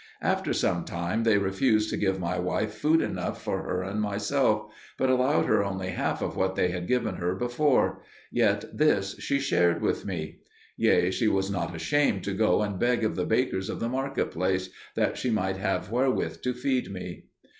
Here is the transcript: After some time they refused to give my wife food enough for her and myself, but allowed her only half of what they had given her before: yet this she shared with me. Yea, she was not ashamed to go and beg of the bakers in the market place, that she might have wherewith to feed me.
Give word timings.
After 0.23 0.51
some 0.51 0.83
time 0.83 1.21
they 1.25 1.37
refused 1.37 1.91
to 1.91 1.95
give 1.95 2.19
my 2.19 2.39
wife 2.39 2.73
food 2.73 3.03
enough 3.03 3.39
for 3.39 3.61
her 3.61 3.83
and 3.83 4.01
myself, 4.01 4.73
but 4.97 5.11
allowed 5.11 5.45
her 5.45 5.63
only 5.63 5.89
half 5.89 6.23
of 6.23 6.35
what 6.35 6.55
they 6.55 6.69
had 6.71 6.87
given 6.87 7.17
her 7.17 7.35
before: 7.35 8.01
yet 8.31 8.65
this 8.75 9.15
she 9.19 9.39
shared 9.39 9.79
with 9.79 10.03
me. 10.03 10.39
Yea, 10.75 11.11
she 11.11 11.27
was 11.27 11.51
not 11.51 11.75
ashamed 11.75 12.23
to 12.23 12.33
go 12.33 12.63
and 12.63 12.79
beg 12.79 13.03
of 13.03 13.15
the 13.15 13.25
bakers 13.25 13.69
in 13.69 13.77
the 13.77 13.89
market 13.89 14.31
place, 14.31 14.71
that 14.95 15.19
she 15.19 15.29
might 15.29 15.57
have 15.57 15.91
wherewith 15.91 16.41
to 16.41 16.55
feed 16.55 16.91
me. 16.91 17.25